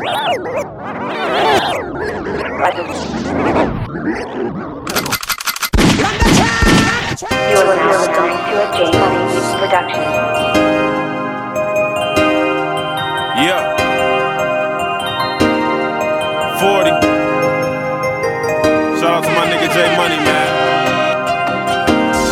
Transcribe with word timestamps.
You 0.00 0.06
are 7.56 7.66
to 7.66 9.56
a. 9.60 9.94
Yeah. 13.40 13.60
40. 16.60 16.90
Shout 19.00 19.12
out 19.12 19.24
to 19.24 19.30
my 19.30 19.44
nigga 19.48 19.68
Money, 19.96 20.16
man. 20.16 20.50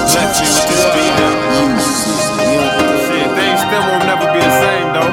Me 0.09 0.49
with 0.55 0.69
this 0.69 0.85
beat 0.95 1.15
now. 1.21 1.35
Shit, 3.05 3.29
still 3.61 3.85
won't 3.89 4.05
never 4.07 4.27
be 4.33 4.41
the 4.41 4.55
same, 4.61 4.89
though. 4.95 5.13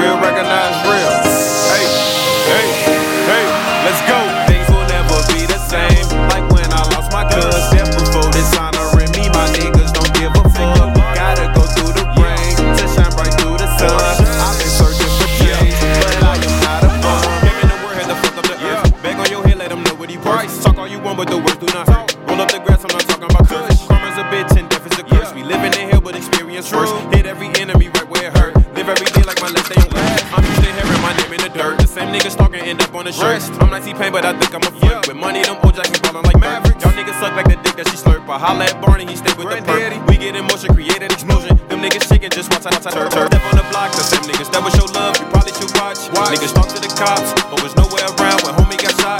Real 0.00 0.16
recognize 0.20 0.76
real. 0.86 0.97
All 20.88 20.96
you 20.96 21.00
want, 21.04 21.16
but 21.18 21.28
the 21.28 21.36
words 21.36 21.56
do 21.60 21.66
not 21.76 21.88
hurt. 21.88 22.16
Roll 22.28 22.40
up 22.40 22.50
the 22.50 22.58
grass, 22.64 22.84
I'm 22.84 22.92
not 22.96 23.04
talking 23.04 23.28
about 23.28 23.44
kush. 23.48 23.84
Karma's 23.86 24.16
a 24.16 24.24
bitch 24.32 24.56
and 24.56 24.68
death 24.68 24.86
is 24.88 24.98
a 24.98 25.04
curse. 25.04 25.32
We 25.34 25.42
live 25.42 25.62
in 25.64 25.72
the 25.72 25.84
hell, 25.92 26.00
but 26.00 26.16
experience 26.16 26.72
worse. 26.72 26.90
Hit 27.12 27.26
every 27.26 27.48
enemy 27.60 27.88
right 27.88 28.08
where 28.08 28.32
it 28.32 28.32
hurt. 28.36 28.56
Live 28.74 28.88
every 28.88 29.08
day 29.12 29.22
like 29.28 29.40
my 29.40 29.52
last 29.52 29.68
day 29.68 29.80
on 29.80 29.92
earth. 29.92 30.24
I'm 30.32 30.44
used 30.44 30.64
to 30.64 30.72
hearing 30.72 31.02
my 31.04 31.12
name 31.20 31.32
in 31.36 31.40
the 31.44 31.52
dirt. 31.52 31.78
The 31.78 31.86
same 31.88 32.08
niggas 32.08 32.36
talking 32.36 32.64
end 32.64 32.80
up 32.80 32.94
on 32.94 33.04
the 33.04 33.12
shirt. 33.12 33.42
I'm 33.60 33.70
not 33.70 33.84
T-Pain, 33.84 34.12
but 34.12 34.24
I 34.24 34.32
think 34.38 34.54
I'm 34.54 34.64
a 34.64 34.72
flirt. 34.80 35.08
With 35.08 35.16
money, 35.16 35.42
them 35.44 35.60
old 35.62 35.74
jacks 35.76 35.92
be 35.92 36.00
ballin' 36.00 36.24
like 36.24 36.40
Mavericks. 36.40 36.82
Y'all 36.84 36.94
niggas 36.96 37.18
suck 37.20 37.36
like 37.36 37.48
the 37.48 37.58
dick 37.60 37.76
that 37.76 37.88
she 37.88 37.96
slurp. 38.00 38.24
I 38.28 38.38
holla 38.38 38.64
at 38.64 38.80
Barney, 38.80 39.04
he 39.04 39.16
stay 39.16 39.32
with 39.36 39.48
the 39.52 39.60
perk. 39.64 39.92
We 40.08 40.16
get 40.16 40.36
in 40.36 40.44
motion, 40.48 40.72
create 40.72 41.02
an 41.04 41.12
explosion. 41.12 41.56
Them 41.68 41.84
niggas 41.84 42.08
shaking, 42.08 42.30
just 42.30 42.48
watch 42.48 42.64
how 42.64 42.72
I 42.72 42.80
turn. 42.80 43.10
Step 43.12 43.44
on 43.44 43.56
the 43.60 43.66
block, 43.72 43.92
the 43.92 44.04
same 44.04 44.24
niggas 44.24 44.48
that 44.52 44.62
was 44.64 44.72
your 44.78 44.88
love. 44.96 45.20
You 45.20 45.26
probably 45.28 45.52
should 45.52 45.72
watch. 45.76 46.00
Niggas 46.32 46.54
talk 46.56 46.68
to 46.72 46.80
the 46.80 46.92
cops, 46.96 47.36
but 47.50 47.60
was 47.60 47.76
nowhere 47.76 48.08
around 48.16 48.40
when 48.44 48.54
homie 48.56 48.80
got 48.80 48.94
shot. 49.00 49.17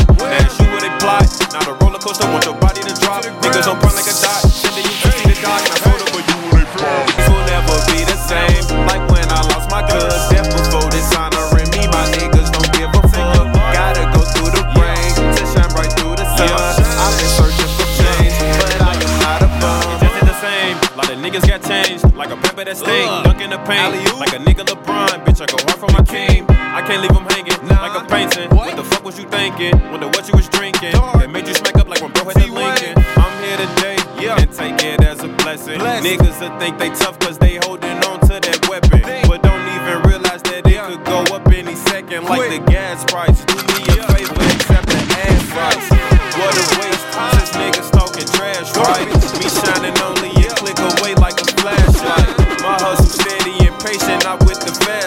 They. 1.49 1.59
Now 1.59 1.65
the 1.65 1.75
roller 1.85 1.99
coaster 1.99 2.27
want 2.29 2.45
your 2.45 2.55
body 2.61 2.81
to 2.83 2.95
drop. 3.01 3.25
Niggas 3.25 3.69
on 3.69 3.81
front 3.81 3.97
like 3.97 4.09
a 4.09 4.17
dot. 4.21 4.43
Then 4.45 4.85
you 4.85 4.93
see 5.01 5.25
the 5.25 5.37
dog, 5.41 5.61
and 5.65 5.73
I 5.73 5.79
told 5.81 6.01
them, 6.01 6.09
but 6.13 6.25
you 6.29 6.37
where 6.53 6.65
they 6.65 6.69
from. 6.77 7.01
This 7.17 7.29
will 7.29 7.47
never 7.49 7.77
be 7.89 7.99
the 8.05 8.19
same. 8.29 8.65
Like 8.85 9.03
when 9.11 9.27
I 9.33 9.41
lost 9.53 9.71
my 9.71 9.83
cuz. 9.83 10.29
Death 10.29 10.49
before 10.53 10.89
dishonoring 10.93 11.71
me, 11.73 11.89
my 11.89 12.05
niggas 12.21 12.53
don't 12.53 12.71
give 12.77 12.91
a 12.93 13.03
fuck. 13.09 13.49
Gotta 13.73 14.05
go 14.13 14.21
through 14.37 14.53
the 14.53 14.65
rain 14.77 15.13
to 15.17 15.43
shine 15.49 15.71
bright 15.73 15.93
through 15.97 16.17
the 16.21 16.27
sun. 16.37 16.53
I've 16.53 17.17
been 17.17 17.33
searching 17.33 17.71
for 17.77 17.89
change, 17.97 18.37
but 18.61 18.73
I 18.85 18.93
am 18.93 19.15
not 19.25 19.41
a 19.41 19.49
bum. 19.61 19.81
It 19.89 20.05
just 20.05 20.17
ain't 20.21 20.29
the 20.29 20.37
same. 20.45 20.75
Lot 20.97 21.09
of 21.09 21.19
niggas 21.19 21.47
got 21.49 21.61
changed, 21.65 21.88
like 22.19 22.31
a 22.31 22.37
pepper 22.37 22.65
that 22.65 22.77
stink. 22.77 23.07
Dunk 23.25 23.41
in 23.41 23.51
the 23.51 23.63
paint, 23.63 23.95
like 24.19 24.35
a 24.35 24.43
nigga 24.43 24.67
LeBron. 24.67 25.25
Bitch, 25.25 25.41
I 25.41 25.47
go 25.47 25.57
hard 25.71 25.79
for 25.79 25.91
my 25.95 26.03
team. 26.03 26.45
I 26.51 26.83
can't 26.83 27.01
leave 27.01 27.15
them 27.15 27.25
hanging, 27.31 27.55
like 27.71 27.95
a 27.95 28.05
painting. 28.11 28.51
What 28.51 28.75
the 28.75 28.83
fuck 28.83 29.05
was 29.05 29.17
you 29.19 29.27
thinking? 29.31 29.79
Wonder 29.95 30.11
what 30.11 30.27
you 30.27 30.35
was 30.35 30.49
drinking. 30.51 30.99
That 30.99 31.31
made 31.31 31.47
you 31.47 31.55
smack 31.55 31.79
up 31.79 31.89
like 31.89 32.03
when 32.03 32.11
bro 32.11 32.27
had 32.27 32.43
the 32.43 32.51
Lincoln. 32.51 32.99
I'm 33.15 33.35
here 33.47 33.59
today, 33.63 33.97
yeah. 34.19 34.43
and 34.43 34.51
take 34.51 34.83
it 34.83 35.01
as 35.07 35.23
a 35.23 35.31
blessing. 35.47 35.79
Niggas 35.79 36.43
that 36.43 36.59
think 36.59 36.77
they 36.79 36.91
tough 36.91 37.19
cause 37.21 37.39
they 37.39 37.63
holding 37.63 38.03
on 38.11 38.19
to 38.27 38.35
that 38.43 38.67
weapon. 38.67 39.01
But 39.31 39.47
don't 39.47 39.67
even 39.79 40.03
realize 40.11 40.43
that 40.51 40.67
it 40.67 40.83
could 40.91 41.05
go 41.07 41.23
up 41.31 41.47
any 41.55 41.79
second, 41.87 42.27
like 42.27 42.51
the 42.51 42.59
gas 42.67 43.07
price. 43.07 43.47
Do 43.47 43.55
me 43.79 43.87
a 43.95 44.03
favor, 44.11 44.43
accept 44.59 44.91
the 44.91 45.01
ass 45.23 45.43
price. 45.55 45.87
What 46.35 46.55
a 46.59 46.67
waste, 46.83 47.07
since 47.39 47.51
niggas 47.55 47.91
talking 47.95 48.27
trash, 48.35 48.75
right? 48.75 49.07
Me 49.39 49.47
shining 49.47 49.95
only 50.03 50.28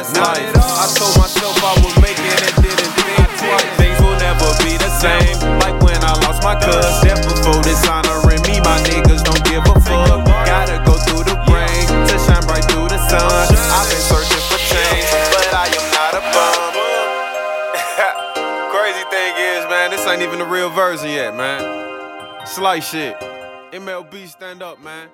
the 0.03 0.13
fast 0.13 0.17
life. 0.17 0.81
I 0.81 0.85
told 0.97 1.17
myself 1.17 1.55
I 1.61 1.73
would 1.85 1.97
make 2.01 2.17
it 2.17 2.39
and 2.41 2.55
didn't 2.65 2.93
think 2.97 3.27
twice. 3.37 3.69
Things 3.77 3.99
will 4.01 4.17
never 4.17 4.49
be 4.65 4.77
the 4.77 4.89
same, 4.97 5.37
like 5.61 5.77
when 5.81 5.97
I 6.01 6.13
lost 6.25 6.41
my 6.43 6.55
cuz. 6.57 7.01
Death 7.05 7.21
before 7.21 7.61
dishonoring 7.61 8.41
me, 8.49 8.57
my 8.65 8.81
niggas 8.89 9.21
don't 9.23 9.43
give 9.45 9.61
a 9.61 9.77
fuck. 9.81 10.25
Gotta 10.45 10.81
go 10.85 10.97
through 11.05 11.25
the 11.29 11.37
rain 11.49 11.85
to 12.09 12.15
shine 12.25 12.45
bright 12.49 12.65
through 12.69 12.89
the 12.89 13.01
sun. 13.09 13.21
I've 13.21 13.87
been 13.89 14.01
searching 14.01 14.43
for 14.49 14.59
change, 14.73 15.09
but 15.33 15.47
I 15.53 15.69
am 15.69 15.85
not 15.93 16.13
a 16.17 16.23
bum. 16.33 16.73
Crazy 18.73 19.05
thing 19.13 19.33
is, 19.37 19.61
man, 19.69 19.91
this 19.91 20.05
ain't 20.07 20.21
even 20.21 20.39
the 20.39 20.49
real 20.49 20.69
version 20.69 21.09
yet, 21.09 21.35
man. 21.35 22.45
Slice 22.47 22.89
shit. 22.89 23.15
MLB 23.71 24.27
stand 24.27 24.61
up, 24.61 24.81
man. 24.81 25.09